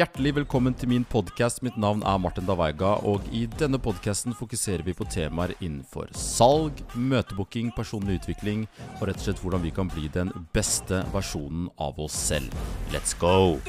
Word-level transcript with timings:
Hjertelig 0.00 0.30
velkommen 0.32 0.72
til 0.80 0.88
min 0.88 1.02
podkast. 1.04 1.58
Mitt 1.60 1.74
navn 1.76 2.00
er 2.08 2.20
Martin 2.22 2.46
Davaiga, 2.48 2.94
og 3.04 3.26
i 3.36 3.42
denne 3.60 3.76
podkasten 3.76 4.32
fokuserer 4.32 4.80
vi 4.86 4.94
på 4.96 5.04
temaer 5.12 5.52
innenfor 5.58 6.08
salg, 6.16 6.80
møtebooking, 6.96 7.68
personlig 7.76 8.16
utvikling 8.22 8.64
og 8.96 9.10
rett 9.10 9.20
og 9.20 9.26
slett 9.26 9.44
hvordan 9.44 9.66
vi 9.66 9.74
kan 9.76 9.92
bli 9.92 10.08
den 10.16 10.32
beste 10.56 11.04
versjonen 11.12 11.68
av 11.76 12.00
oss 12.00 12.16
selv. 12.16 12.56
Let's 12.96 13.12
go! 13.12 13.60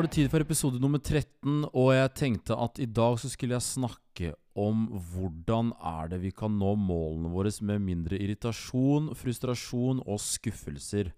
Var 0.00 0.06
det 0.06 0.14
tid 0.16 0.30
for 0.32 0.40
episode 0.40 0.78
nummer 0.80 0.96
13, 0.96 1.66
og 1.76 1.90
jeg 1.92 2.10
tenkte 2.16 2.56
at 2.56 2.78
i 2.80 2.86
dag 2.88 3.18
så 3.20 3.28
skulle 3.28 3.52
jeg 3.52 3.66
snakke 3.66 4.28
om 4.56 4.86
hvordan 5.12 5.74
er 5.76 6.06
det 6.08 6.20
vi 6.22 6.30
kan 6.32 6.54
nå 6.56 6.70
målene 6.80 7.28
våre 7.28 7.50
med 7.68 7.82
mindre 7.84 8.16
irritasjon, 8.16 9.10
frustrasjon 9.12 9.98
og 10.06 10.22
skuffelser. 10.24 11.10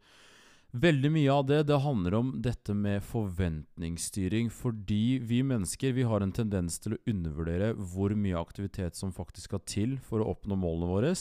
Veldig 0.75 1.13
mye 1.15 1.31
av 1.31 1.45
det 1.47 1.61
det 1.69 1.79
handler 1.85 2.17
om 2.19 2.33
dette 2.43 2.75
med 2.75 3.07
forventningsstyring, 3.07 4.49
fordi 4.51 5.21
vi 5.31 5.39
mennesker 5.47 5.95
vi 5.95 6.09
har 6.11 6.27
en 6.27 6.35
tendens 6.35 6.81
til 6.83 6.97
å 6.97 6.99
undervurdere 7.13 7.77
hvor 7.77 8.17
mye 8.19 8.41
aktivitet 8.41 8.99
som 8.99 9.13
faktisk 9.15 9.53
skal 9.53 9.63
til 9.63 9.95
for 10.09 10.25
å 10.25 10.33
oppnå 10.33 10.59
målene 10.59 10.89
våre, 10.91 11.13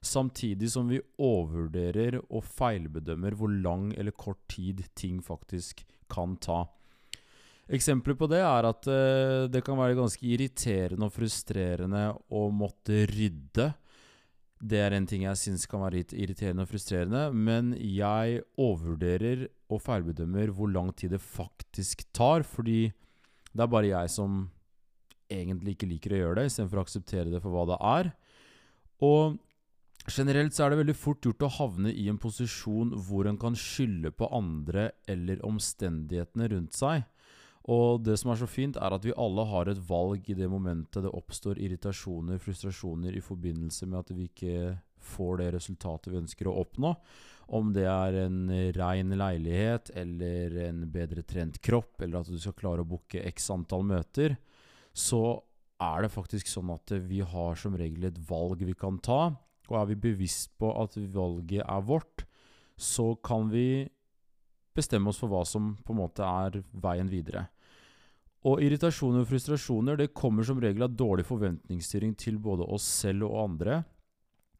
samtidig 0.00 0.72
som 0.72 0.88
vi 0.88 1.02
overvurderer 1.20 2.16
og 2.30 2.48
feilbedømmer 2.48 3.36
hvor 3.36 3.52
lang 3.52 3.90
eller 3.92 4.16
kort 4.16 4.40
tid 4.48 4.86
ting 4.96 5.20
faktisk 5.20 5.84
kan 6.08 6.38
ta. 6.40 6.62
Eksempler 7.72 8.16
på 8.20 8.28
det 8.28 8.42
er 8.44 8.66
at 8.68 8.88
uh, 8.90 9.46
det 9.48 9.62
kan 9.64 9.78
være 9.78 9.96
ganske 9.96 10.26
irriterende 10.28 11.08
og 11.08 11.14
frustrerende 11.14 12.02
å 12.28 12.48
måtte 12.52 13.06
rydde. 13.08 13.70
Det 14.64 14.80
er 14.80 14.96
en 14.96 15.06
ting 15.08 15.24
jeg 15.24 15.40
syns 15.40 15.64
kan 15.68 15.82
være 15.84 16.02
irriterende 16.12 16.64
og 16.64 16.70
frustrerende, 16.70 17.24
men 17.32 17.72
jeg 17.76 18.42
overvurderer 18.60 19.46
og 19.72 19.80
feilbedømmer 19.84 20.52
hvor 20.56 20.70
lang 20.72 20.92
tid 20.96 21.16
det 21.16 21.22
faktisk 21.24 22.06
tar, 22.16 22.44
fordi 22.48 22.92
det 23.52 23.64
er 23.64 23.72
bare 23.72 23.90
jeg 23.90 24.12
som 24.12 24.44
egentlig 25.32 25.74
ikke 25.74 25.88
liker 25.88 26.14
å 26.14 26.20
gjøre 26.20 26.38
det, 26.38 26.46
istedenfor 26.50 26.80
å 26.80 26.84
akseptere 26.84 27.32
det 27.32 27.40
for 27.44 27.54
hva 27.54 27.66
det 27.72 27.80
er. 27.80 28.12
Og 29.04 29.40
Generelt 30.04 30.52
så 30.52 30.66
er 30.66 30.72
det 30.72 30.82
veldig 30.82 30.96
fort 31.00 31.24
gjort 31.24 31.46
å 31.46 31.52
havne 31.56 31.88
i 31.96 32.10
en 32.12 32.18
posisjon 32.20 32.90
hvor 33.06 33.24
en 33.24 33.38
kan 33.40 33.54
skylde 33.56 34.10
på 34.12 34.28
andre 34.36 34.90
eller 35.08 35.40
omstendighetene 35.48 36.50
rundt 36.52 36.76
seg. 36.76 37.06
Og 37.72 38.02
det 38.04 38.18
som 38.20 38.32
er 38.32 38.40
så 38.42 38.48
fint, 38.50 38.76
er 38.76 38.92
at 38.92 39.04
vi 39.06 39.14
alle 39.16 39.44
har 39.48 39.70
et 39.70 39.80
valg 39.88 40.26
i 40.28 40.36
det 40.36 40.50
momentet 40.52 41.06
det 41.06 41.12
oppstår 41.16 41.60
irritasjoner, 41.64 42.40
frustrasjoner 42.42 43.16
i 43.16 43.22
forbindelse 43.24 43.88
med 43.88 44.02
at 44.02 44.12
vi 44.12 44.26
ikke 44.28 44.74
får 45.04 45.40
det 45.40 45.48
resultatet 45.56 46.12
vi 46.12 46.20
ønsker 46.20 46.50
å 46.50 46.58
oppnå. 46.60 46.92
Om 47.56 47.72
det 47.76 47.86
er 47.88 48.18
en 48.22 48.52
rein 48.76 49.16
leilighet 49.16 49.90
eller 49.96 50.58
en 50.68 50.84
bedre 50.92 51.24
trent 51.28 51.56
kropp, 51.64 51.96
eller 52.04 52.20
at 52.20 52.28
du 52.28 52.36
skal 52.40 52.56
klare 52.56 52.84
å 52.84 52.88
booke 52.88 53.24
x 53.32 53.50
antall 53.52 53.84
møter, 53.88 54.36
så 54.92 55.40
er 55.82 56.04
det 56.04 56.12
faktisk 56.14 56.48
sånn 56.48 56.70
at 56.72 56.92
vi 57.08 57.20
har 57.24 57.58
som 57.60 57.76
regel 57.76 58.08
et 58.08 58.20
valg 58.28 58.60
vi 58.64 58.76
kan 58.76 59.00
ta. 59.00 59.34
Og 59.70 59.76
er 59.80 59.88
vi 59.88 60.00
bevisst 60.10 60.52
på 60.60 60.68
at 60.82 60.96
valget 61.16 61.64
er 61.64 61.84
vårt, 61.88 62.26
så 62.76 63.14
kan 63.24 63.48
vi 63.52 63.88
bestemme 64.74 65.10
oss 65.10 65.20
for 65.22 65.32
hva 65.32 65.44
som 65.48 65.74
på 65.84 65.94
en 65.94 66.00
måte 66.02 66.26
er 66.26 66.60
veien 66.82 67.10
videre. 67.10 67.46
Og 68.44 68.60
irritasjoner 68.60 69.22
og 69.22 69.30
frustrasjoner 69.30 69.96
det 69.96 70.12
kommer 70.16 70.44
som 70.44 70.60
regel 70.60 70.84
av 70.84 70.92
dårlig 70.92 71.24
forventningsstyring 71.28 72.12
til 72.20 72.36
både 72.42 72.66
oss 72.76 72.84
selv 73.00 73.30
og 73.30 73.38
andre. 73.46 73.78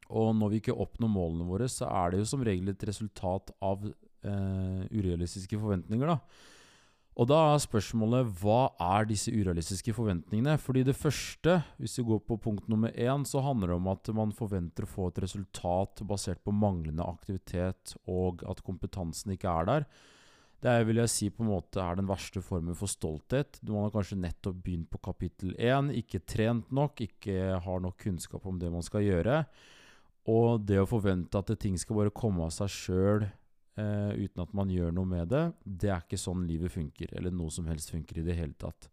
Og 0.09 0.33
når 0.37 0.51
vi 0.51 0.61
ikke 0.61 0.77
oppnår 0.85 1.11
målene 1.11 1.45
våre, 1.45 1.69
så 1.69 1.89
er 1.91 2.13
det 2.13 2.23
jo 2.23 2.31
som 2.31 2.43
regel 2.45 2.71
et 2.71 2.87
resultat 2.89 3.53
av 3.65 3.85
eh, 3.85 4.81
urealistiske 4.89 5.59
forventninger. 5.61 6.09
da. 6.09 6.17
Og 7.15 7.29
da 7.31 7.37
er 7.53 7.61
spørsmålet 7.63 8.27
hva 8.41 8.73
er 8.81 9.05
disse 9.07 9.31
urealistiske 9.31 9.93
forventningene? 9.95 10.57
Fordi 10.59 10.81
det 10.83 10.97
første, 10.99 11.61
hvis 11.79 11.95
vi 12.01 12.03
går 12.09 12.19
på 12.27 12.35
punkt 12.43 12.67
nummer 12.67 12.91
én, 12.91 13.23
så 13.23 13.39
handler 13.45 13.71
det 13.71 13.77
om 13.77 13.87
at 13.93 14.11
man 14.17 14.33
forventer 14.35 14.83
å 14.83 14.91
få 14.91 15.07
et 15.07 15.21
resultat 15.23 16.03
basert 16.03 16.43
på 16.43 16.51
manglende 16.51 17.07
aktivitet 17.07 17.95
og 18.11 18.43
at 18.43 18.59
kompetansen 18.67 19.31
ikke 19.31 19.53
er 19.61 19.69
der. 19.69 19.87
Det 20.65 20.75
vil 20.89 20.99
jeg 20.99 21.13
si 21.13 21.29
på 21.31 21.45
en 21.45 21.53
måte 21.53 21.79
er 21.79 21.95
den 21.95 22.09
verste 22.09 22.43
formen 22.43 22.75
for 22.75 22.91
stolthet. 22.91 23.61
Man 23.63 23.85
har 23.85 23.95
kanskje 23.95 24.19
nettopp 24.19 24.59
begynt 24.65 24.91
på 24.91 24.99
kapittel 25.07 25.55
én, 25.55 25.93
ikke 25.95 26.23
trent 26.27 26.67
nok, 26.75 26.99
ikke 27.05 27.61
har 27.63 27.83
nok 27.83 27.99
kunnskap 28.01 28.43
om 28.49 28.59
det 28.59 28.73
man 28.73 28.83
skal 28.83 29.05
gjøre. 29.05 29.43
Og 30.31 30.65
det 30.67 30.81
å 30.81 30.89
forvente 30.89 31.39
at 31.39 31.51
ting 31.61 31.77
skal 31.79 32.01
bare 32.01 32.15
komme 32.15 32.47
av 32.47 32.51
seg 32.55 32.71
sjøl 32.75 33.27
eh, 33.77 34.11
uten 34.25 34.43
at 34.43 34.53
man 34.57 34.71
gjør 34.71 34.93
noe 34.95 35.09
med 35.09 35.31
det, 35.31 35.45
det 35.63 35.91
er 35.91 36.03
ikke 36.03 36.19
sånn 36.19 36.45
livet 36.47 36.73
funker, 36.73 37.11
eller 37.15 37.33
noe 37.33 37.53
som 37.53 37.67
helst 37.69 37.93
funker 37.93 38.19
i 38.21 38.25
det 38.25 38.37
hele 38.37 38.55
tatt. 38.59 38.89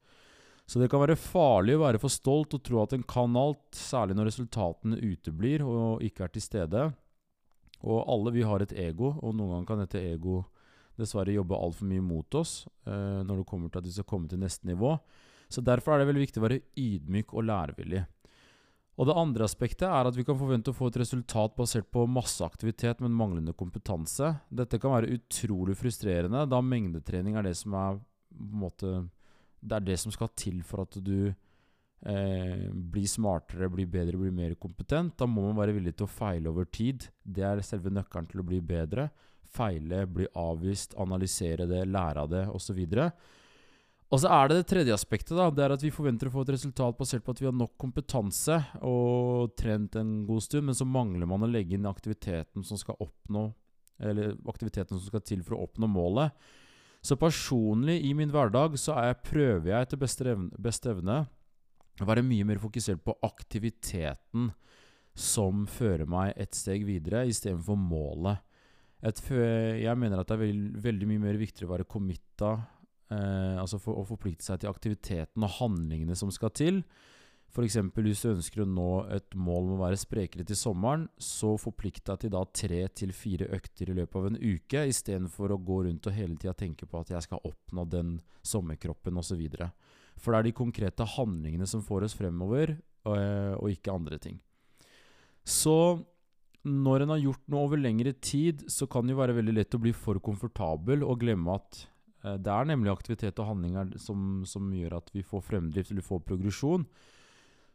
Så 0.66 0.80
det 0.80 0.88
kan 0.92 1.02
være 1.02 1.18
farlig 1.18 1.74
å 1.76 1.82
være 1.82 2.00
for 2.00 2.12
stolt 2.12 2.54
og 2.56 2.62
tro 2.64 2.82
at 2.82 2.94
en 2.96 3.04
kan 3.04 3.34
alt, 3.36 3.64
særlig 3.76 4.16
når 4.16 4.30
resultatene 4.30 5.00
uteblir 5.02 5.64
og 5.66 6.04
ikke 6.06 6.26
er 6.26 6.32
til 6.32 6.44
stede. 6.44 6.86
Og 7.82 8.04
alle 8.06 8.32
vi 8.32 8.44
har 8.46 8.62
et 8.62 8.74
ego, 8.78 9.10
og 9.18 9.34
noen 9.34 9.56
ganger 9.56 9.68
kan 9.68 9.82
dette 9.82 10.04
ego 10.12 10.44
dessverre 10.98 11.34
jobbe 11.34 11.58
altfor 11.58 11.88
mye 11.88 12.04
mot 12.04 12.36
oss 12.38 12.62
eh, 12.86 13.20
når 13.24 13.40
det 13.40 13.48
kommer 13.48 13.72
til 13.72 13.80
at 13.80 13.88
vi 13.88 13.94
skal 13.96 14.08
komme 14.08 14.30
til 14.30 14.40
neste 14.42 14.68
nivå. 14.68 14.94
Så 15.52 15.64
Derfor 15.64 15.94
er 15.94 16.02
det 16.02 16.08
veldig 16.08 16.24
viktig 16.24 16.40
å 16.40 16.46
være 16.46 16.60
ydmyk 16.78 17.34
og 17.36 17.46
lærevillig. 17.48 18.04
Og 19.02 19.08
Det 19.08 19.16
andre 19.18 19.46
aspektet 19.48 19.88
er 19.88 20.06
at 20.06 20.14
vi 20.14 20.22
kan 20.22 20.38
forvente 20.38 20.70
å 20.70 20.76
få 20.78 20.86
et 20.86 21.00
resultat 21.02 21.56
basert 21.58 21.88
på 21.90 22.04
masseaktivitet, 22.06 23.00
men 23.02 23.16
manglende 23.18 23.50
kompetanse. 23.58 24.28
Dette 24.46 24.78
kan 24.78 24.94
være 24.94 25.16
utrolig 25.16 25.74
frustrerende, 25.74 26.44
da 26.46 26.60
mengdetrening 26.62 27.34
er 27.34 27.48
det 27.48 27.56
som 27.58 27.74
er 27.74 27.98
måte, 28.30 29.08
Det 29.62 29.76
er 29.76 29.84
det 29.86 29.98
som 29.98 30.14
skal 30.14 30.30
til 30.34 30.62
for 30.62 30.82
at 30.82 30.96
du 31.02 31.28
eh, 31.30 32.70
blir 32.70 33.06
smartere, 33.06 33.68
blir 33.70 33.86
bedre, 33.86 34.18
blir 34.18 34.32
mer 34.34 34.54
kompetent. 34.54 35.16
Da 35.18 35.26
må 35.26 35.42
man 35.48 35.58
være 35.58 35.74
villig 35.74 35.96
til 35.96 36.06
å 36.06 36.10
feile 36.10 36.50
over 36.50 36.64
tid. 36.64 37.08
Det 37.22 37.42
er 37.42 37.62
selve 37.62 37.90
nøkkelen 37.90 38.26
til 38.30 38.42
å 38.42 38.46
bli 38.46 38.60
bedre. 38.60 39.08
Feile, 39.46 40.06
bli 40.06 40.26
avvist, 40.34 40.94
analysere 40.98 41.66
det, 41.66 41.84
lære 41.86 42.22
av 42.22 42.30
det 42.30 42.46
osv. 42.48 42.78
Og, 42.78 42.86
så 42.90 43.41
og 44.12 44.20
så 44.20 44.28
er 44.28 44.50
det 44.50 44.58
det 44.58 44.68
tredje 44.68 44.92
aspektet. 44.92 45.32
da, 45.38 45.48
det 45.48 45.64
er 45.64 45.72
at 45.72 45.82
Vi 45.82 45.90
forventer 45.90 46.28
å 46.28 46.34
få 46.34 46.42
et 46.44 46.52
resultat 46.52 46.98
basert 46.98 47.24
på 47.24 47.32
at 47.32 47.40
vi 47.40 47.48
har 47.48 47.56
nok 47.56 47.78
kompetanse 47.80 48.58
og 48.84 49.54
trent 49.56 49.96
en 49.96 50.26
god 50.28 50.42
stund, 50.44 50.66
men 50.68 50.76
så 50.76 50.84
mangler 50.84 51.26
man 51.26 51.42
å 51.42 51.48
legge 51.48 51.78
inn 51.78 51.88
aktiviteten 51.88 52.64
som 52.64 52.76
skal 52.76 53.00
oppnå 53.00 53.48
eller 54.02 54.34
aktiviteten 54.50 54.98
som 54.98 55.06
skal 55.06 55.22
til 55.24 55.44
for 55.46 55.56
å 55.56 55.64
oppnå 55.64 55.88
målet. 55.88 56.34
Så 57.02 57.16
personlig 57.16 58.02
i 58.04 58.12
min 58.14 58.30
hverdag 58.30 58.76
så 58.78 58.98
jeg, 59.00 59.22
prøver 59.26 59.72
jeg 59.72 59.86
etter 59.86 60.00
beste 60.00 60.26
evne, 60.28 60.50
beste 60.60 60.92
evne 60.92 61.22
å 62.02 62.08
være 62.08 62.24
mye 62.26 62.46
mer 62.46 62.60
fokusert 62.62 63.02
på 63.04 63.16
aktiviteten 63.26 64.50
som 65.18 65.66
fører 65.68 66.08
meg 66.08 66.32
et 66.40 66.54
steg 66.56 66.86
videre, 66.88 67.24
istedenfor 67.28 67.76
målet. 67.78 68.44
Et, 69.02 69.18
jeg 69.82 69.98
mener 69.98 70.20
at 70.20 70.30
det 70.30 70.36
er 70.36 70.44
veld, 70.44 70.78
veldig 70.84 71.08
mye 71.10 71.24
mer 71.24 71.40
viktigere 71.40 71.68
å 71.68 71.74
være 71.74 71.90
committa 71.90 72.54
Eh, 73.12 73.56
altså 73.60 73.80
for 73.82 73.98
å 73.98 74.06
forplikte 74.06 74.46
seg 74.46 74.62
til 74.62 74.70
aktiviteten 74.70 75.44
og 75.44 75.56
handlingene 75.58 76.16
som 76.18 76.32
skal 76.34 76.52
til. 76.56 76.82
F.eks. 77.52 77.76
hvis 77.92 78.22
du 78.24 78.30
ønsker 78.30 78.62
å 78.62 78.68
nå 78.68 78.90
et 79.12 79.34
mål 79.36 79.66
om 79.66 79.72
å 79.74 79.82
være 79.82 79.98
sprekere 80.00 80.46
til 80.48 80.56
sommeren, 80.56 81.04
så 81.20 81.50
forplikt 81.60 82.06
deg 82.08 82.22
til 82.22 82.32
da 82.32 82.46
tre 82.48 82.80
til 82.96 83.12
fire 83.12 83.50
økter 83.52 83.92
i 83.92 83.96
løpet 83.98 84.16
av 84.16 84.28
en 84.30 84.38
uke, 84.40 84.86
istedenfor 84.88 85.52
å 85.52 85.60
gå 85.60 85.82
rundt 85.84 86.08
og 86.08 86.16
hele 86.16 86.38
tida 86.40 86.54
tenke 86.56 86.88
på 86.88 87.02
at 87.02 87.12
jeg 87.12 87.26
skal 87.26 87.44
oppnå 87.44 87.84
den 87.92 88.14
sommerkroppen 88.40 89.20
osv. 89.20 89.42
For 90.16 90.32
det 90.32 90.38
er 90.38 90.48
de 90.48 90.54
konkrete 90.62 91.08
handlingene 91.18 91.68
som 91.68 91.84
får 91.84 92.08
oss 92.08 92.16
fremover, 92.16 92.78
og, 93.04 93.14
eh, 93.18 93.52
og 93.58 93.68
ikke 93.74 93.98
andre 94.00 94.16
ting. 94.22 94.40
Så 95.44 96.00
når 96.64 97.04
en 97.04 97.16
har 97.16 97.24
gjort 97.26 97.48
noe 97.50 97.66
over 97.66 97.80
lengre 97.80 98.14
tid, 98.14 98.64
så 98.70 98.88
kan 98.88 99.04
det 99.04 99.12
jo 99.12 99.20
være 99.20 99.36
veldig 99.36 99.58
lett 99.58 99.76
å 99.76 99.82
bli 99.82 99.92
for 99.92 100.22
komfortabel 100.24 101.02
og 101.04 101.20
glemme 101.20 101.58
at 101.58 101.86
det 102.22 102.52
er 102.54 102.68
nemlig 102.70 102.92
aktivitet 102.92 103.40
og 103.42 103.48
handlinger 103.50 103.96
som, 103.98 104.42
som, 104.46 104.68
gjør 104.70 105.00
at 105.00 105.10
vi 105.14 105.24
får 105.26 105.42
fremdrift 105.48 105.90
eller 105.90 106.06
får 106.06 106.22
progresjon. 106.28 106.86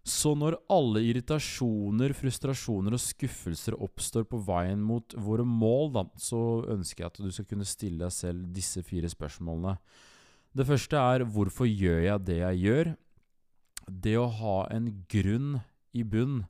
Så 0.08 0.32
når 0.40 0.56
alle 0.72 1.02
irritasjoner, 1.04 2.14
frustrasjoner 2.16 2.96
og 2.96 3.02
skuffelser 3.04 3.76
oppstår 3.76 4.24
på 4.32 4.40
veien 4.48 4.80
mot 4.80 5.16
våre 5.20 5.44
mål, 5.44 5.90
da, 5.98 6.06
så 6.16 6.40
ønsker 6.78 7.04
jeg 7.04 7.12
at 7.12 7.20
du 7.26 7.34
skal 7.36 7.50
kunne 7.50 7.68
stille 7.68 8.06
deg 8.06 8.16
selv 8.16 8.46
disse 8.56 8.84
fire 8.88 9.12
spørsmålene. 9.12 9.76
Det 10.56 10.66
første 10.70 11.02
er 11.02 11.26
hvorfor 11.28 11.68
gjør 11.68 12.06
jeg 12.06 12.24
det 12.30 12.38
jeg 12.40 12.62
gjør? 12.64 12.94
Det 13.88 14.16
å 14.20 14.30
ha 14.40 14.58
en 14.74 14.88
grunn 15.12 15.58
i 15.92 16.06
bunn 16.08 16.46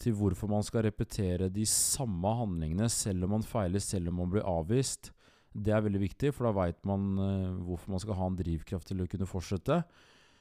til 0.00 0.14
hvorfor 0.16 0.48
man 0.50 0.64
skal 0.64 0.86
repetere 0.86 1.50
de 1.52 1.66
samme 1.68 2.30
handlingene 2.38 2.88
selv 2.92 3.26
om 3.26 3.34
man 3.36 3.46
feiler, 3.46 3.82
selv 3.82 4.12
om 4.12 4.22
man 4.22 4.30
blir 4.32 4.46
avvist, 4.46 5.10
Det 5.50 5.74
er 5.74 5.82
veldig 5.82 6.00
viktig, 6.04 6.30
for 6.34 6.46
da 6.46 6.54
veit 6.54 6.78
man 6.86 7.10
eh, 7.18 7.60
hvorfor 7.66 7.96
man 7.96 8.02
skal 8.02 8.18
ha 8.20 8.30
en 8.30 8.38
drivkraft 8.38 8.90
til 8.90 9.02
å 9.02 9.08
kunne 9.10 9.28
fortsette. 9.28 9.82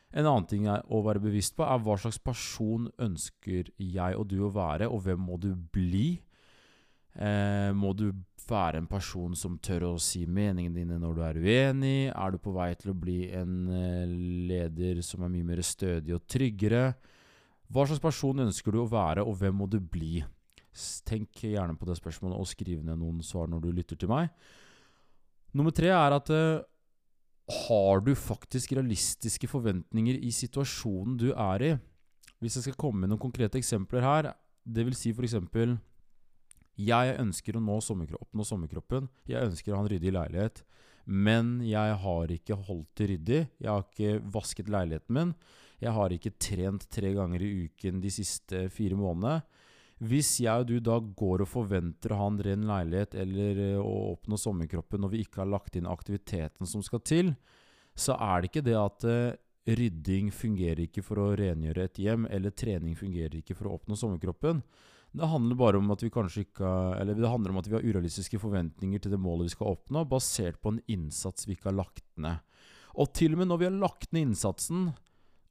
En 0.10 0.26
annen 0.26 0.48
ting 0.50 0.66
å 0.70 1.04
være 1.06 1.22
bevisst 1.22 1.56
på, 1.58 1.66
er 1.66 1.82
hva 1.86 1.96
slags 2.02 2.18
person 2.22 2.88
ønsker 3.02 3.70
jeg 3.78 4.18
og 4.18 4.26
du 4.32 4.40
å 4.46 4.54
være, 4.54 4.90
og 4.90 5.04
hvem 5.06 5.22
må 5.30 5.38
du 5.42 5.52
bli? 5.54 6.18
Eh, 7.20 7.70
må 7.74 7.92
du 7.98 8.12
være 8.50 8.80
en 8.80 8.88
person 8.90 9.36
som 9.38 9.58
tør 9.62 9.90
å 9.90 9.94
si 10.02 10.24
meningene 10.26 10.78
dine 10.78 10.98
når 11.02 11.18
du 11.18 11.22
er 11.26 11.40
uenig? 11.42 12.10
Er 12.14 12.34
du 12.34 12.40
på 12.42 12.54
vei 12.56 12.72
til 12.80 12.94
å 12.94 12.98
bli 12.98 13.20
en 13.36 13.56
eh, 13.74 14.14
leder 14.50 15.02
som 15.06 15.26
er 15.26 15.34
mye 15.34 15.50
mer 15.52 15.62
stødig 15.66 16.16
og 16.16 16.26
tryggere? 16.30 16.94
Hva 17.70 17.86
slags 17.86 18.02
person 18.02 18.46
ønsker 18.46 18.74
du 18.74 18.82
å 18.82 18.90
være, 18.90 19.26
og 19.26 19.38
hvem 19.42 19.62
må 19.62 19.70
du 19.70 19.78
bli? 19.82 20.24
Tenk 21.06 21.44
gjerne 21.44 21.78
på 21.78 21.86
det 21.90 21.98
spørsmålet, 22.00 22.38
og 22.38 22.50
skriv 22.50 22.82
ned 22.86 22.98
noen 23.02 23.22
svar 23.26 23.50
når 23.50 23.66
du 23.66 23.70
lytter 23.74 24.00
til 24.00 24.10
meg. 24.10 24.34
Nummer 25.56 25.74
tre 25.74 25.90
er 25.94 26.16
at 26.16 26.30
eh, 26.34 26.62
har 27.50 28.04
du 28.06 28.14
faktisk 28.14 28.76
realistiske 28.78 29.50
forventninger 29.50 30.20
i 30.22 30.32
situasjonen 30.34 31.18
du 31.18 31.32
er 31.34 31.66
i? 31.66 31.72
Hvis 32.40 32.60
jeg 32.60 32.70
skal 32.70 32.80
komme 32.80 33.04
med 33.04 33.12
noen 33.12 33.22
konkrete 33.22 33.60
eksempler 33.60 34.06
her, 34.06 34.32
vil 34.70 34.96
si 34.96 35.12
f.eks. 35.12 35.36
Jeg 36.80 37.16
ønsker 37.20 37.58
å 37.58 37.64
nå 37.64 37.80
oppnå 37.82 38.46
sommerkroppen. 38.48 39.10
Jeg 39.28 39.50
ønsker 39.50 39.74
å 39.74 39.80
ha 39.80 39.84
en 39.84 39.92
ryddig 39.92 40.14
leilighet. 40.16 40.62
Men 41.10 41.58
jeg 41.66 41.96
har 42.04 42.32
ikke 42.32 42.56
holdt 42.68 43.02
det 43.02 43.08
ryddig. 43.10 43.42
Jeg 43.58 43.70
har 43.72 43.84
ikke 43.84 44.22
vasket 44.32 44.70
leiligheten 44.70 45.18
min. 45.18 45.34
Jeg 45.82 45.96
har 45.96 46.14
ikke 46.14 46.36
trent 46.38 46.86
tre 46.92 47.12
ganger 47.16 47.44
i 47.44 47.52
uken 47.66 48.00
de 48.04 48.12
siste 48.14 48.68
fire 48.72 48.96
månedene. 49.00 49.42
Hvis 50.00 50.38
jeg 50.40 50.64
og 50.64 50.70
du 50.70 50.78
da 50.80 50.96
går 51.00 51.44
og 51.44 51.50
forventer 51.52 52.14
å 52.16 52.22
ha 52.22 52.28
en 52.32 52.40
ren 52.44 52.62
leilighet 52.70 53.18
eller 53.20 53.58
eh, 53.66 53.80
å 53.82 54.14
oppnå 54.14 54.38
sommerkroppen 54.40 55.04
når 55.04 55.12
vi 55.12 55.24
ikke 55.26 55.42
har 55.44 55.50
lagt 55.52 55.76
inn 55.76 55.90
aktiviteten 55.92 56.70
som 56.70 56.84
skal 56.86 57.04
til, 57.04 57.34
så 58.00 58.16
er 58.16 58.40
det 58.40 58.52
ikke 58.52 58.64
det 58.64 58.78
at 58.80 59.06
uh, 59.10 59.36
rydding 59.68 60.30
fungerer 60.32 60.86
ikke 60.86 61.04
for 61.04 61.20
å 61.20 61.34
rengjøre 61.36 61.90
et 61.90 62.00
hjem, 62.00 62.30
eller 62.32 62.56
trening 62.56 62.96
fungerer 62.96 63.42
ikke 63.42 63.58
for 63.58 63.68
å 63.68 63.74
oppnå 63.76 63.98
sommerkroppen. 64.00 64.62
Det 65.12 65.28
handler 65.28 65.58
bare 65.60 65.82
om 65.82 65.90
at 65.92 66.04
vi 66.06 66.12
kanskje 66.14 66.44
ikke 66.44 66.70
Eller 67.02 67.18
det 67.18 67.30
handler 67.32 67.50
om 67.50 67.58
at 67.58 67.66
vi 67.66 67.74
har 67.74 67.82
urealistiske 67.82 68.38
forventninger 68.38 69.02
til 69.02 69.16
det 69.16 69.18
målet 69.18 69.48
vi 69.48 69.56
skal 69.56 69.74
oppnå, 69.74 70.04
basert 70.06 70.62
på 70.62 70.76
en 70.76 70.82
innsats 70.86 71.48
vi 71.50 71.58
ikke 71.58 71.72
har 71.72 71.80
lagt 71.82 72.06
ned. 72.16 72.40
Og 72.96 73.10
til 73.18 73.34
og 73.34 73.42
med 73.42 73.50
når 73.50 73.62
vi 73.62 73.68
har 73.68 73.80
lagt 73.82 74.14
ned 74.14 74.30
innsatsen, 74.30 74.92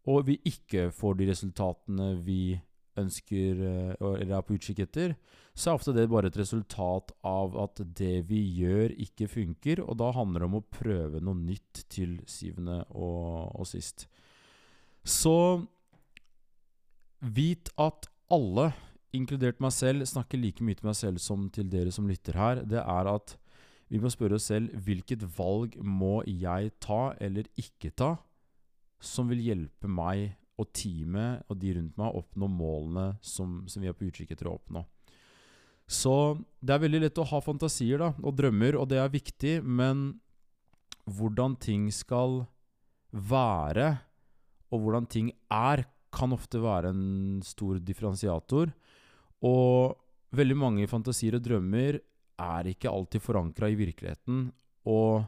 og 0.08 0.24
vi 0.28 0.38
ikke 0.46 0.88
får 0.94 1.18
de 1.18 1.28
resultatene 1.32 2.12
vi 2.24 2.56
ønsker 3.00 3.62
eh, 3.68 3.92
eller 3.98 4.34
er 4.38 4.44
på 4.46 4.56
utkikk 4.58 4.82
etter, 4.84 5.14
så 5.58 5.70
er 5.70 5.78
ofte 5.78 5.94
det 5.96 6.06
bare 6.10 6.30
et 6.30 6.38
resultat 6.38 7.12
av 7.26 7.56
at 7.58 7.80
det 7.98 8.28
vi 8.28 8.40
gjør, 8.60 8.94
ikke 9.08 9.30
funker. 9.30 9.82
Og 9.82 9.98
da 9.98 10.12
handler 10.14 10.44
det 10.44 10.50
om 10.50 10.58
å 10.60 10.66
prøve 10.78 11.22
noe 11.24 11.38
nytt 11.38 11.82
til 11.90 12.18
syvende 12.30 12.84
og, 12.90 13.56
og 13.58 13.66
sist. 13.66 14.06
Så 15.02 15.34
vit 17.18 17.72
at 17.80 18.06
alle, 18.30 18.70
inkludert 19.16 19.58
meg 19.64 19.72
selv, 19.74 20.06
snakker 20.06 20.38
like 20.38 20.62
mye 20.62 20.78
til 20.78 20.90
meg 20.90 20.98
selv 20.98 21.22
som 21.22 21.48
til 21.50 21.70
dere 21.72 21.90
som 21.94 22.06
lytter 22.06 22.38
her. 22.38 22.62
Det 22.68 22.82
er 22.84 23.10
at 23.10 23.38
vi 23.88 24.00
må 24.02 24.10
spørre 24.12 24.36
oss 24.36 24.50
selv 24.50 24.74
hvilket 24.84 25.24
valg 25.38 25.78
må 25.80 26.20
jeg 26.28 26.74
ta 26.84 27.14
eller 27.24 27.48
ikke 27.58 27.90
ta 27.96 28.14
som 29.00 29.30
vil 29.30 29.40
hjelpe 29.42 29.88
meg 29.90 30.34
og 30.58 30.70
teamet 30.74 31.46
og 31.48 31.58
de 31.62 31.74
rundt 31.76 31.98
meg 32.00 32.16
oppnå 32.18 32.48
målene 32.50 33.08
som, 33.22 33.62
som 33.70 33.82
vi 33.82 33.90
er 33.90 33.96
på 33.96 34.08
utkikk 34.08 34.34
etter 34.34 34.50
å 34.50 34.56
oppnå. 34.58 34.82
Så 35.88 36.14
det 36.60 36.74
er 36.74 36.82
veldig 36.82 37.00
lett 37.06 37.20
å 37.22 37.26
ha 37.30 37.40
fantasier 37.40 38.02
da, 38.02 38.10
og 38.20 38.36
drømmer, 38.36 38.76
og 38.76 38.90
det 38.90 38.98
er 39.00 39.12
viktig, 39.12 39.54
men 39.64 40.18
hvordan 41.08 41.54
ting 41.62 41.86
skal 41.94 42.42
være, 43.08 43.94
og 44.68 44.84
hvordan 44.84 45.08
ting 45.08 45.32
er, 45.48 45.86
kan 46.12 46.34
ofte 46.36 46.60
være 46.60 46.92
en 46.92 47.40
stor 47.44 47.80
differensiator. 47.84 48.70
Og 49.44 49.96
veldig 50.36 50.58
mange 50.60 50.90
fantasier 50.90 51.38
og 51.38 51.44
drømmer 51.44 52.00
er 52.38 52.70
ikke 52.70 52.92
alltid 52.92 53.24
forankra 53.24 53.70
i 53.72 53.78
virkeligheten. 53.78 54.48
Og 54.88 55.24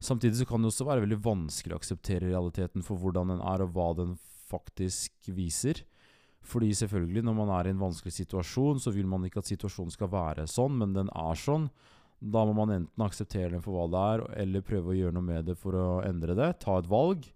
samtidig 0.00 0.40
så 0.40 0.48
kan 0.48 0.62
det 0.62 0.72
også 0.72 0.88
være 0.88 1.04
veldig 1.04 1.20
vanskelig 1.24 1.76
å 1.76 1.80
akseptere 1.80 2.30
realiteten 2.30 2.84
for 2.86 3.00
hvordan 3.00 3.34
den 3.34 3.44
er, 3.44 3.64
og 3.64 3.76
hva 3.76 3.92
den 4.00 4.16
faktisk 4.50 5.30
viser. 5.34 5.84
Fordi 6.46 6.70
selvfølgelig, 6.74 7.22
når 7.26 7.36
man 7.36 7.52
er 7.54 7.68
i 7.68 7.74
en 7.74 7.82
vanskelig 7.82 8.14
situasjon, 8.16 8.80
så 8.80 8.92
vil 8.94 9.08
man 9.08 9.26
ikke 9.26 9.42
at 9.42 9.50
situasjonen 9.50 9.92
skal 9.92 10.10
være 10.12 10.46
sånn, 10.48 10.78
men 10.80 10.94
den 10.96 11.10
er 11.12 11.38
sånn. 11.38 11.68
Da 12.20 12.44
må 12.44 12.54
man 12.56 12.72
enten 12.74 13.04
akseptere 13.04 13.54
den 13.54 13.64
for 13.64 13.76
hva 13.76 13.88
det 13.92 14.06
er, 14.14 14.24
eller 14.44 14.64
prøve 14.64 14.92
å 14.92 14.96
gjøre 14.96 15.16
noe 15.16 15.24
med 15.24 15.46
det 15.48 15.56
for 15.60 15.76
å 15.76 15.90
endre 16.04 16.36
det. 16.36 16.50
Ta 16.64 16.78
et 16.80 16.88
valg. 16.90 17.28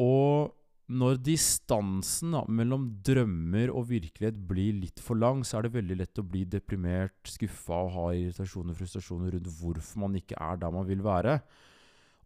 Og 0.00 0.52
når 0.92 1.20
distansen 1.24 2.34
mellom 2.52 2.90
drømmer 3.04 3.70
og 3.72 3.86
virkelighet 3.88 4.36
blir 4.48 4.82
litt 4.82 5.00
for 5.00 5.16
lang, 5.16 5.40
så 5.44 5.58
er 5.58 5.66
det 5.66 5.76
veldig 5.78 5.96
lett 6.00 6.20
å 6.20 6.26
bli 6.28 6.44
deprimert, 6.44 7.16
skuffa 7.28 7.78
og 7.86 7.94
ha 7.94 8.08
irritasjoner 8.12 8.74
og 8.74 8.80
frustrasjoner 8.82 9.36
rundt 9.36 9.52
hvorfor 9.60 10.02
man 10.04 10.18
ikke 10.20 10.36
er 10.36 10.60
der 10.60 10.74
man 10.74 10.88
vil 10.88 11.04
være. 11.04 11.38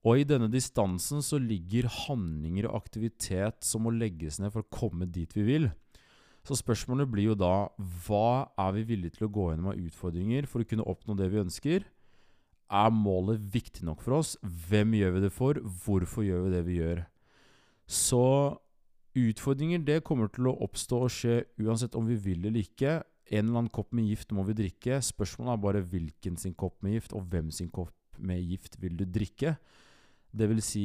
Og 0.06 0.20
i 0.20 0.26
denne 0.28 0.46
distansen 0.50 1.22
så 1.24 1.40
ligger 1.42 1.90
handlinger 2.06 2.68
og 2.68 2.78
aktivitet 2.84 3.66
som 3.66 3.84
må 3.86 3.92
legges 3.94 4.38
ned 4.38 4.52
for 4.54 4.62
å 4.62 4.72
komme 4.74 5.08
dit 5.10 5.32
vi 5.34 5.46
vil. 5.46 5.68
Så 6.46 6.56
spørsmålet 6.60 7.10
blir 7.10 7.32
jo 7.32 7.36
da 7.36 7.68
hva 8.06 8.48
er 8.60 8.76
vi 8.78 8.86
villige 8.94 9.18
til 9.18 9.26
å 9.26 9.32
gå 9.34 9.50
gjennom 9.50 9.72
av 9.72 9.80
utfordringer 9.82 10.46
for 10.48 10.62
å 10.62 10.68
kunne 10.68 10.86
oppnå 10.88 11.18
det 11.18 11.28
vi 11.32 11.42
ønsker? 11.42 11.84
Er 12.68 12.94
målet 12.94 13.42
viktig 13.52 13.84
nok 13.88 14.00
for 14.04 14.20
oss? 14.20 14.36
Hvem 14.42 14.94
gjør 14.96 15.14
vi 15.16 15.22
det 15.26 15.34
for? 15.34 15.60
Hvorfor 15.84 16.24
gjør 16.24 16.46
vi 16.46 16.54
det 16.54 16.62
vi 16.68 16.78
gjør? 16.78 17.04
Så 17.88 18.24
utfordringer 19.18 19.82
det 19.84 20.02
kommer 20.06 20.30
til 20.32 20.50
å 20.50 20.56
oppstå 20.64 21.02
og 21.04 21.12
skje 21.12 21.40
uansett 21.64 21.96
om 21.98 22.06
vi 22.08 22.16
vil 22.20 22.44
eller 22.44 22.62
ikke. 22.62 23.00
En 23.28 23.44
eller 23.44 23.64
annen 23.64 23.72
kopp 23.72 23.92
med 23.96 24.08
gift 24.08 24.32
må 24.36 24.44
vi 24.48 24.56
drikke. 24.56 25.02
Spørsmålet 25.04 25.52
er 25.52 25.62
bare 25.64 25.84
hvilken 25.84 26.36
sin 26.40 26.56
kopp 26.56 26.78
med 26.84 26.96
gift, 26.96 27.12
og 27.16 27.28
hvem 27.28 27.50
sin 27.52 27.68
kopp 27.72 27.92
med 28.16 28.40
gift 28.40 28.78
vil 28.80 28.96
du 28.96 29.04
drikke. 29.04 29.56
Vil 30.36 30.60
si 30.62 30.84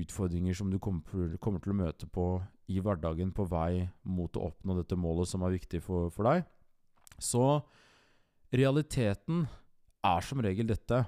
utfordringer 0.00 0.56
som 0.56 0.70
du 0.72 0.78
kommer, 0.80 1.60
til 1.60 1.74
å 1.74 1.76
møte 1.76 2.08
på 2.08 2.30
i 2.72 2.80
hverdagen 2.80 3.32
på 3.36 3.44
vei 3.48 3.88
mot 4.08 4.32
å 4.36 4.48
oppnå 4.48 4.78
dette 4.78 4.96
målet 4.96 5.28
som 5.28 5.44
er 5.44 5.54
viktig 5.56 5.82
for, 5.84 6.08
for 6.12 6.28
deg. 6.28 6.46
Så 7.20 7.60
realiteten 8.54 9.46
er 10.06 10.24
som 10.24 10.40
regel 10.44 10.68
dette. 10.70 11.02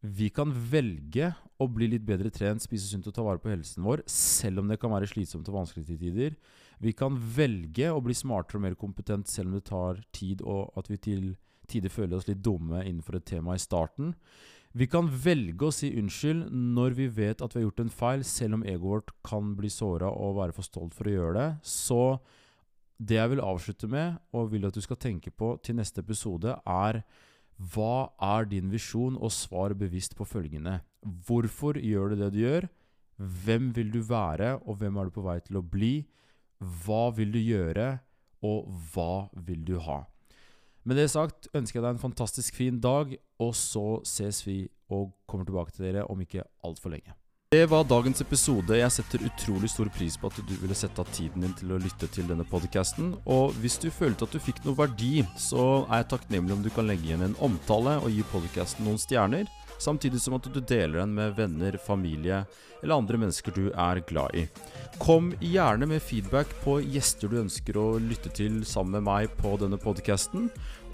Vi 0.00 0.30
kan 0.32 0.52
velge 0.52 1.34
å 1.60 1.66
bli 1.68 1.90
litt 1.92 2.06
bedre 2.08 2.30
trent, 2.32 2.64
spise 2.64 2.88
sunt 2.88 3.08
og 3.10 3.14
ta 3.16 3.24
vare 3.24 3.40
på 3.42 3.50
helsen 3.52 3.84
vår, 3.84 4.00
selv 4.08 4.62
om 4.62 4.70
det 4.70 4.78
kan 4.80 4.92
være 4.92 5.10
slitsomt 5.10 5.48
og 5.52 5.58
vanskelig 5.58 5.84
til 5.90 6.00
tider. 6.00 6.38
Vi 6.80 6.94
kan 6.96 7.18
velge 7.20 7.90
å 7.92 8.00
bli 8.00 8.16
smartere 8.16 8.56
og 8.56 8.64
mer 8.64 8.78
kompetent 8.80 9.28
selv 9.28 9.50
om 9.50 9.58
det 9.58 9.66
tar 9.68 10.00
tid, 10.16 10.40
og 10.40 10.72
at 10.80 10.88
vi 10.88 10.96
til 11.04 11.26
tider 11.70 11.92
føler 11.92 12.16
oss 12.16 12.30
litt 12.30 12.40
dumme 12.42 12.80
innenfor 12.80 13.18
et 13.18 13.28
tema 13.28 13.54
i 13.54 13.60
starten. 13.60 14.14
Vi 14.70 14.86
kan 14.86 15.08
velge 15.10 15.66
å 15.66 15.74
si 15.74 15.88
unnskyld 15.98 16.52
når 16.54 16.94
vi 16.94 17.08
vet 17.10 17.40
at 17.42 17.54
vi 17.54 17.58
har 17.58 17.64
gjort 17.64 17.80
en 17.82 17.90
feil, 17.90 18.20
selv 18.22 18.60
om 18.60 18.62
egoet 18.62 18.84
vårt 18.92 19.08
kan 19.26 19.56
bli 19.58 19.70
såra 19.72 20.12
og 20.14 20.36
være 20.36 20.54
for 20.54 20.66
stolt 20.66 20.94
for 20.94 21.10
å 21.10 21.14
gjøre 21.16 21.34
det. 21.40 21.48
Så 21.66 22.02
det 23.00 23.18
jeg 23.18 23.32
vil 23.32 23.42
avslutte 23.42 23.90
med, 23.90 24.20
og 24.30 24.52
vil 24.52 24.68
at 24.68 24.76
du 24.76 24.82
skal 24.84 25.00
tenke 25.00 25.32
på 25.34 25.56
til 25.64 25.74
neste 25.80 26.04
episode, 26.04 26.54
er 26.54 27.00
hva 27.74 28.12
er 28.22 28.46
din 28.48 28.70
visjon, 28.70 29.18
og 29.18 29.34
svar 29.34 29.74
bevisst 29.74 30.14
på 30.16 30.28
følgende. 30.28 30.78
Hvorfor 31.02 31.80
gjør 31.80 32.14
du 32.14 32.22
det 32.22 32.30
du 32.36 32.40
gjør? 32.44 32.68
Hvem 33.18 33.72
vil 33.76 33.90
du 33.90 34.00
være, 34.06 34.54
og 34.62 34.78
hvem 34.80 34.96
er 34.96 35.10
du 35.10 35.16
på 35.18 35.26
vei 35.26 35.40
til 35.44 35.58
å 35.58 35.66
bli? 35.66 35.92
Hva 36.60 37.08
vil 37.16 37.34
du 37.34 37.40
gjøre, 37.42 37.90
og 38.46 38.70
hva 38.94 39.26
vil 39.34 39.66
du 39.66 39.80
ha? 39.82 40.04
Med 40.88 40.96
det 40.96 41.10
sagt 41.12 41.50
ønsker 41.52 41.78
jeg 41.78 41.84
deg 41.84 41.96
en 41.96 42.00
fantastisk 42.00 42.56
fin 42.56 42.78
dag, 42.80 43.12
og 43.40 43.50
så 43.56 44.00
ses 44.08 44.40
vi 44.46 44.62
og 44.90 45.10
kommer 45.28 45.44
tilbake 45.44 45.74
til 45.74 45.90
dere 45.90 46.06
om 46.08 46.20
ikke 46.24 46.46
altfor 46.64 46.94
lenge. 46.94 47.12
Det 47.50 47.64
var 47.66 47.82
dagens 47.82 48.22
episode. 48.22 48.76
Jeg 48.78 48.94
setter 48.94 49.24
utrolig 49.26 49.68
stor 49.72 49.88
pris 49.90 50.14
på 50.16 50.30
at 50.30 50.36
du 50.46 50.52
ville 50.62 50.76
sette 50.78 51.02
av 51.02 51.08
tiden 51.10 51.42
din 51.42 51.54
til 51.58 51.74
å 51.74 51.80
lytte 51.82 52.06
til 52.14 52.28
denne 52.30 52.46
podkasten. 52.46 53.16
Og 53.26 53.56
hvis 53.58 53.76
du 53.82 53.88
følte 53.90 54.24
at 54.24 54.36
du 54.36 54.38
fikk 54.40 54.62
noe 54.64 54.78
verdi, 54.78 55.24
så 55.34 55.82
er 55.88 56.04
jeg 56.04 56.12
takknemlig 56.12 56.54
om 56.54 56.62
du 56.62 56.70
kan 56.72 56.86
legge 56.86 57.10
igjen 57.10 57.26
en 57.26 57.34
omtale 57.42 57.96
og 58.00 58.14
gi 58.14 58.22
podkasten 58.30 58.86
noen 58.86 59.02
stjerner 59.02 59.50
samtidig 59.80 60.20
som 60.20 60.36
at 60.36 60.46
du 60.46 60.60
deler 60.60 61.00
den 61.00 61.14
med 61.16 61.34
venner, 61.38 61.78
familie 61.80 62.44
eller 62.82 62.96
andre 62.96 63.20
mennesker 63.20 63.54
du 63.56 63.68
er 63.70 64.02
glad 64.08 64.36
i. 64.36 64.46
Kom 64.98 65.30
gjerne 65.40 65.86
med 65.86 66.02
feedback 66.02 66.50
på 66.64 66.80
gjester 66.82 67.30
du 67.30 67.38
ønsker 67.40 67.78
å 67.78 67.86
lytte 68.02 68.32
til 68.34 68.60
sammen 68.68 68.98
med 68.98 69.06
meg 69.06 69.38
på 69.38 69.54
denne 69.60 69.78
podkasten. 69.80 70.50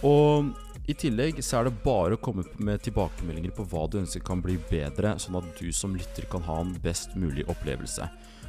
Og 0.07 0.53
i 0.87 0.95
tillegg 0.95 1.41
så 1.43 1.61
er 1.61 1.67
det 1.67 1.81
bare 1.83 2.15
å 2.15 2.23
komme 2.23 2.45
med 2.63 2.85
tilbakemeldinger 2.85 3.55
på 3.57 3.67
hva 3.73 3.87
du 3.91 3.99
ønsker 4.03 4.23
kan 4.27 4.43
bli 4.45 4.59
bedre, 4.71 5.17
sånn 5.19 5.41
at 5.41 5.49
du 5.59 5.73
som 5.75 5.97
lytter 5.99 6.29
kan 6.31 6.45
ha 6.47 6.61
en 6.63 6.77
best 6.85 7.17
mulig 7.19 7.47
opplevelse. 7.51 8.07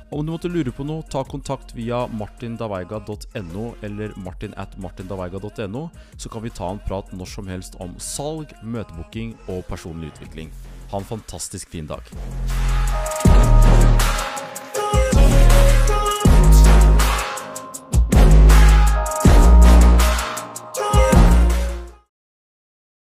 Om 0.09 0.23
du 0.23 0.31
måtte 0.31 0.51
lure 0.51 0.71
på 0.71 0.85
noe, 0.87 1.03
ta 1.03 1.23
kontakt 1.27 1.73
via 1.75 2.05
martindaveiga.no 2.07 3.65
eller 3.83 4.13
martin 4.23 4.55
at 4.55 4.77
martindaveiga.no, 4.79 5.89
så 6.15 6.31
kan 6.31 6.45
vi 6.45 6.53
ta 6.55 6.69
en 6.71 6.83
prat 6.87 7.11
når 7.11 7.33
som 7.33 7.51
helst 7.51 7.75
om 7.83 7.97
salg, 7.99 8.53
møtebooking 8.63 9.35
og 9.51 9.65
personlig 9.67 10.13
utvikling. 10.13 10.53
Ha 10.93 11.01
en 11.01 11.11
fantastisk 11.11 11.75
fin 11.75 11.89
dag. 11.91 12.15